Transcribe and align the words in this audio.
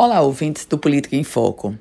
Olá, 0.00 0.20
ouvintes 0.20 0.64
do 0.64 0.78
Política 0.78 1.16
em 1.16 1.24
Foco. 1.24 1.76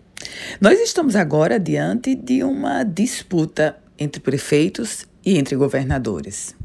Nós 0.59 0.79
estamos 0.79 1.16
agora 1.16 1.59
diante 1.59 2.16
de 2.16 2.43
uma 2.43 2.83
disputa 2.83 3.78
entre 3.96 4.20
prefeitos 4.20 5.05
e 5.24 5.38
entre 5.38 5.55
governadores. 5.55 6.55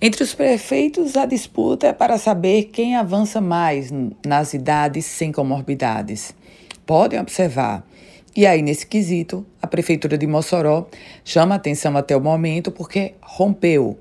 Entre 0.00 0.22
os 0.22 0.32
prefeitos, 0.36 1.16
a 1.16 1.26
disputa 1.26 1.88
é 1.88 1.92
para 1.92 2.16
saber 2.16 2.66
quem 2.72 2.94
avança 2.94 3.40
mais 3.40 3.90
nas 4.24 4.54
idades 4.54 5.04
sem 5.04 5.32
comorbidades. 5.32 6.32
Podem 6.86 7.18
observar 7.18 7.84
e 8.34 8.46
aí, 8.46 8.62
nesse 8.62 8.86
quesito, 8.86 9.44
a 9.60 9.66
Prefeitura 9.66 10.16
de 10.16 10.24
Mossoró 10.24 10.86
chama 11.24 11.56
atenção 11.56 11.96
até 11.96 12.16
o 12.16 12.20
momento 12.20 12.70
porque 12.70 13.14
rompeu 13.20 13.98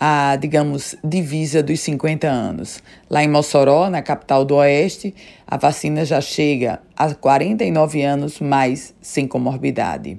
a, 0.00 0.34
digamos, 0.36 0.96
divisa 1.04 1.62
dos 1.62 1.78
50 1.80 2.26
anos. 2.26 2.82
Lá 3.10 3.22
em 3.22 3.28
Mossoró, 3.28 3.90
na 3.90 4.00
capital 4.00 4.46
do 4.46 4.56
Oeste, 4.56 5.14
a 5.46 5.58
vacina 5.58 6.06
já 6.06 6.22
chega 6.22 6.80
a 6.96 7.14
49 7.14 8.02
anos 8.02 8.40
mais 8.40 8.94
sem 9.02 9.28
comorbidade. 9.28 10.18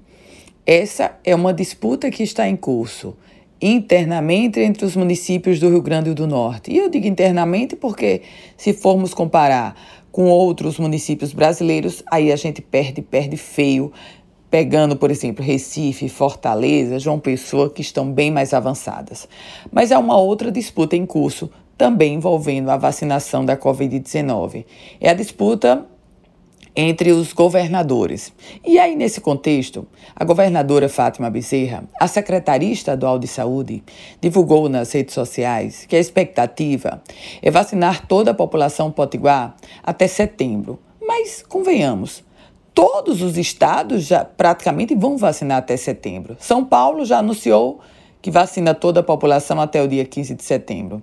Essa 0.68 1.18
é 1.24 1.34
uma 1.34 1.52
disputa 1.52 2.12
que 2.12 2.22
está 2.22 2.48
em 2.48 2.56
curso 2.56 3.18
internamente 3.60 4.60
entre 4.60 4.86
os 4.86 4.96
municípios 4.96 5.60
do 5.60 5.70
Rio 5.70 5.82
Grande 5.82 6.14
do 6.14 6.26
Norte. 6.26 6.72
E 6.72 6.78
eu 6.78 6.90
digo 6.90 7.08
internamente 7.08 7.76
porque, 7.76 8.22
se 8.58 8.74
formos 8.74 9.14
comparar 9.14 9.76
com 10.12 10.26
outros 10.26 10.78
municípios 10.80 11.32
brasileiros, 11.32 12.04
aí 12.12 12.32
a 12.32 12.36
gente 12.36 12.62
perde, 12.62 13.02
perde 13.02 13.38
feio, 13.38 13.92
pegando, 14.52 14.98
por 14.98 15.10
exemplo, 15.10 15.44
Recife, 15.44 16.10
Fortaleza, 16.10 17.00
João 17.00 17.18
Pessoa, 17.18 17.70
que 17.70 17.82
estão 17.82 18.12
bem 18.12 18.30
mais 18.30 18.54
avançadas. 18.54 19.28
Mas 19.72 19.94
há 19.94 19.98
uma 19.98 20.18
outra 20.18 20.52
disputa 20.52 20.98
em 20.98 21.06
curso, 21.06 21.50
também 21.78 22.16
envolvendo 22.16 22.70
a 22.70 22.76
vacinação 22.76 23.46
da 23.46 23.56
Covid-19. 23.56 24.66
É 25.00 25.10
a 25.10 25.14
disputa 25.14 25.86
entre 26.76 27.12
os 27.12 27.32
governadores. 27.32 28.34
E 28.66 28.78
aí, 28.78 28.96
nesse 28.96 29.22
contexto, 29.22 29.88
a 30.16 30.26
governadora 30.26 30.90
Fátima 30.90 31.30
Bezerra, 31.30 31.86
a 32.00 32.08
secretária 32.08 32.66
estadual 32.66 33.18
de 33.18 33.28
saúde, 33.28 33.84
divulgou 34.20 34.68
nas 34.68 34.92
redes 34.92 35.14
sociais 35.14 35.86
que 35.86 35.96
a 35.96 36.00
expectativa 36.00 37.02
é 37.42 37.50
vacinar 37.50 38.06
toda 38.06 38.32
a 38.32 38.36
população 38.36 38.92
potiguar 38.92 39.56
até 39.82 40.08
setembro. 40.08 40.78
Mas, 41.02 41.42
convenhamos, 41.42 42.24
todos 42.74 43.22
os 43.22 43.38
estados 43.38 44.04
já 44.04 44.24
praticamente 44.26 44.96
vão 44.96 45.18
vacinar 45.18 45.58
até 45.58 45.76
setembro. 45.78 46.38
São 46.40 46.64
Paulo 46.64 47.06
já 47.06 47.20
anunciou 47.20 47.80
que 48.22 48.32
vacina 48.32 48.74
toda 48.74 49.00
a 49.00 49.04
população 49.04 49.60
até 49.60 49.82
o 49.82 49.88
dia 49.88 50.06
15 50.06 50.36
de 50.36 50.44
setembro. 50.44 51.02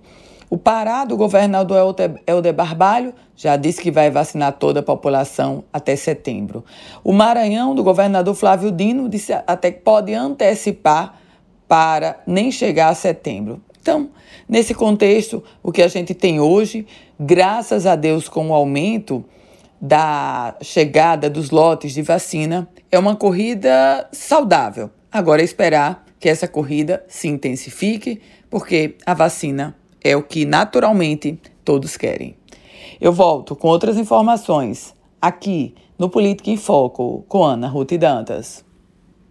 O 0.50 0.56
Pará, 0.56 1.04
do 1.04 1.14
governador 1.14 1.94
Helder 2.26 2.54
Barbalho, 2.54 3.12
já 3.36 3.54
disse 3.56 3.82
que 3.82 3.90
vai 3.90 4.10
vacinar 4.10 4.54
toda 4.54 4.80
a 4.80 4.82
população 4.82 5.62
até 5.70 5.94
setembro. 5.94 6.64
O 7.04 7.12
Maranhão, 7.12 7.74
do 7.74 7.84
governador 7.84 8.34
Flávio 8.34 8.72
Dino, 8.72 9.10
disse 9.10 9.32
até 9.46 9.70
que 9.70 9.80
pode 9.80 10.14
antecipar 10.14 11.18
para 11.66 12.18
nem 12.26 12.50
chegar 12.50 12.88
a 12.88 12.94
setembro. 12.94 13.60
Então, 13.82 14.08
nesse 14.48 14.72
contexto, 14.72 15.44
o 15.62 15.70
que 15.70 15.82
a 15.82 15.88
gente 15.88 16.14
tem 16.14 16.40
hoje, 16.40 16.86
graças 17.20 17.84
a 17.84 17.94
Deus, 17.94 18.26
com 18.26 18.48
o 18.48 18.54
aumento 18.54 19.22
da 19.80 20.56
chegada 20.60 21.30
dos 21.30 21.50
lotes 21.50 21.92
de 21.92 22.02
vacina, 22.02 22.68
é 22.90 22.98
uma 22.98 23.16
corrida 23.16 24.08
saudável. 24.12 24.90
Agora 25.10 25.40
é 25.40 25.44
esperar 25.44 26.04
que 26.18 26.28
essa 26.28 26.48
corrida 26.48 27.04
se 27.08 27.28
intensifique, 27.28 28.20
porque 28.50 28.96
a 29.06 29.14
vacina 29.14 29.76
é 30.02 30.16
o 30.16 30.22
que 30.22 30.44
naturalmente 30.44 31.40
todos 31.64 31.96
querem. 31.96 32.36
Eu 33.00 33.12
volto 33.12 33.54
com 33.54 33.68
outras 33.68 33.96
informações 33.96 34.94
aqui 35.20 35.74
no 35.98 36.08
Política 36.08 36.50
em 36.50 36.56
Foco 36.56 37.24
com 37.28 37.44
Ana 37.44 37.68
Ruth 37.68 37.92
Dantas. 37.92 38.64